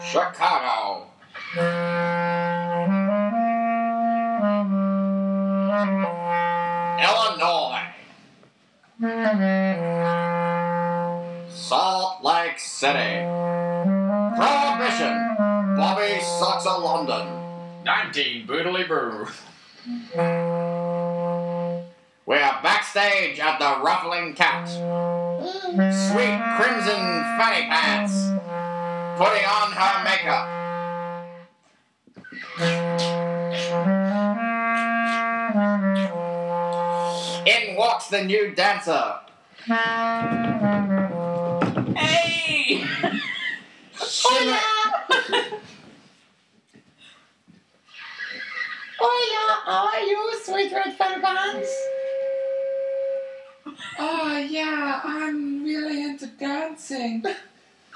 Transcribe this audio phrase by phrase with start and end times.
[0.00, 1.08] Chicago.
[7.00, 7.88] Illinois.
[11.50, 13.24] Salt Lake City.
[14.36, 15.34] Prohibition.
[15.76, 17.26] Bobby Sox of London.
[17.84, 19.26] 19 Boodly Boo.
[22.24, 24.68] We are backstage at the Ruffling Cat.
[24.68, 27.02] Sweet Crimson
[27.36, 28.14] Fanny Pants.
[29.18, 30.48] Putting on her makeup.
[37.44, 39.14] In walks the new dancer.
[41.96, 42.84] Hey!
[43.96, 44.60] Shimmer-
[48.98, 51.68] Hola, how are you, sweet red pants?
[53.98, 57.22] Oh, yeah, I'm really into dancing.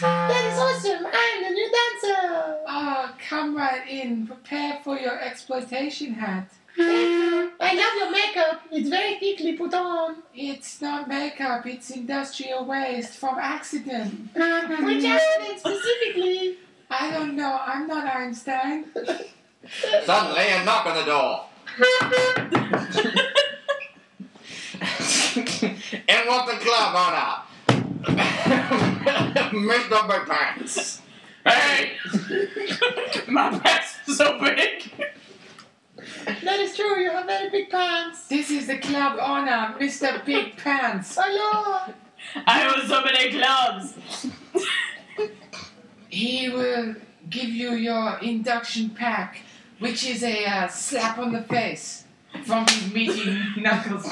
[0.00, 1.06] That is awesome.
[1.06, 2.56] I'm the new dancer.
[2.66, 4.26] Oh, come right in.
[4.26, 6.50] Prepare for your exploitation hat.
[6.78, 8.62] Mm, I love your makeup.
[8.70, 10.22] It's very thickly put on.
[10.34, 14.32] It's not makeup, it's industrial waste from accident.
[14.34, 14.86] Mm-hmm.
[14.86, 16.56] Which accident specifically?
[16.90, 18.86] I don't know, I'm not Einstein.
[20.04, 21.44] Suddenly, a knock on the door.
[26.22, 27.42] In walked the club owner.
[29.50, 30.08] Mr.
[30.08, 31.00] Big Pants.
[31.44, 31.92] Hey!
[33.28, 34.92] My pants are so big.
[36.44, 37.00] That is true.
[37.00, 38.28] You have very big pants.
[38.28, 40.24] This is the club owner, Mr.
[40.24, 41.16] Big Pants.
[41.20, 41.92] Hello.
[42.46, 43.94] I own so many clubs.
[46.08, 46.94] He will
[47.30, 49.40] give you your induction pack,
[49.80, 52.04] which is a uh, slap on the face
[52.44, 54.08] from his meaty knuckles.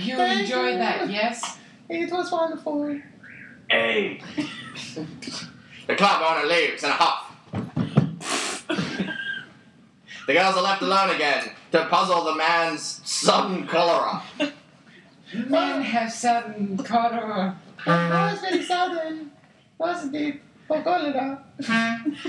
[0.00, 0.78] You Thank enjoy you.
[0.78, 1.58] that, yes?
[1.88, 2.98] It was wonderful.
[3.68, 4.22] Hey!
[5.86, 7.26] The club owner leaves in a huff.
[10.26, 14.22] The girls are left alone again to puzzle the man's sudden cholera.
[15.34, 17.58] Men have sudden cholera.
[17.84, 19.32] That was very sudden,
[19.78, 20.40] wasn't it?
[20.68, 21.44] For cholera.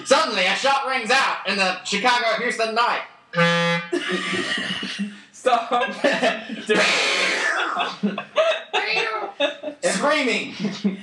[0.05, 3.03] Suddenly, a shot rings out in the Chicago Houston night.
[5.41, 5.71] Stop!
[9.81, 10.53] Screaming.
[10.61, 11.01] The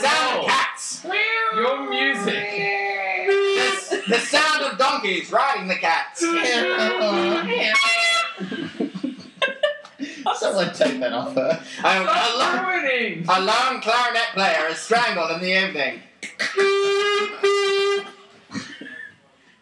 [0.00, 1.04] sound of cats.
[1.54, 2.48] Your music.
[3.26, 6.20] The, the sound of donkeys riding the cats.
[10.38, 11.62] Someone take that off her.
[11.84, 13.26] A, a, lone, ruining!
[13.28, 16.00] a lone clarinet player is strangled in the evening.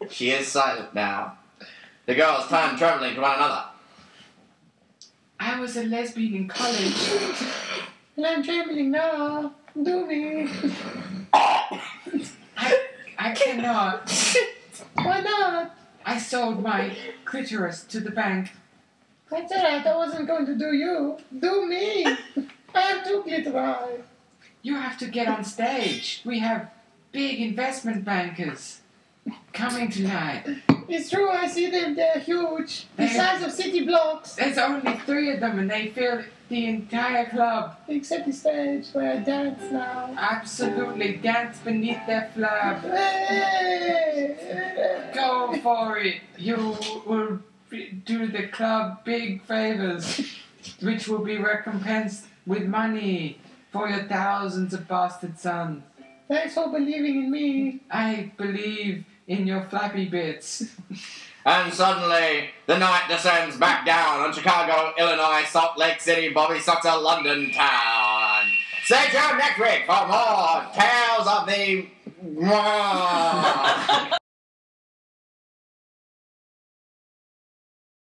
[0.08, 1.36] She is silent now.
[2.06, 3.64] The girls turn travelling to one another.
[5.40, 7.10] I was a lesbian in college.
[8.16, 9.52] And I'm trembling now.
[9.82, 10.48] Do me.
[11.32, 12.78] I,
[13.18, 14.08] I cannot.
[14.94, 15.76] Why not?
[16.04, 18.52] I sold my clitoris to the bank.
[19.28, 19.84] That's alright.
[19.84, 21.18] I wasn't going to do you.
[21.36, 22.06] Do me.
[22.72, 24.02] I have two clitori.
[24.62, 26.22] You have to get on stage.
[26.24, 26.70] We have
[27.10, 28.82] big investment bankers
[29.56, 30.44] coming tonight.
[30.86, 31.30] It's true.
[31.30, 31.96] I see them.
[31.96, 32.86] They're huge.
[32.96, 34.34] The size of city blocks.
[34.34, 37.76] There's only three of them and they fill the entire club.
[37.88, 40.14] Except the stage where I dance now.
[40.16, 42.82] Absolutely dance beneath their flab.
[42.82, 44.36] Hey!
[45.14, 46.20] Go for it.
[46.36, 47.40] You will
[48.04, 50.20] do the club big favors,
[50.80, 53.40] which will be recompensed with money
[53.72, 55.82] for your thousands of bastard sons.
[56.28, 57.80] Thanks for believing in me.
[57.90, 60.64] I believe in your flappy bits.
[61.44, 67.00] And suddenly, the night descends back down on Chicago, Illinois, Salt Lake City, Bobby Soxer,
[67.00, 68.50] London town.
[68.82, 71.86] Stay tuned next week for more Tales of the...